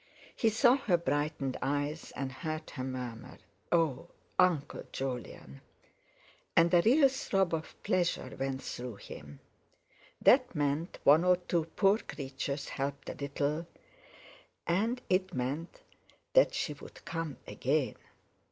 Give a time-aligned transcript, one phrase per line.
[0.35, 3.37] He saw her brightened eyes, and heard her murmur:
[3.71, 4.07] "Oh!
[4.39, 5.61] Uncle Jolyon!"
[6.55, 9.41] and a real throb of pleasure went through him.
[10.19, 13.67] That meant one or two poor creatures helped a little,
[14.65, 15.81] and it meant
[16.33, 17.93] that she would come again.